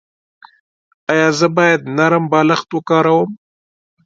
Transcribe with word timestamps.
ایا 1.11 1.27
زه 1.39 1.47
باید 1.57 1.81
نرم 1.97 2.23
بالښت 2.31 2.69
وکاروم؟ 2.73 3.29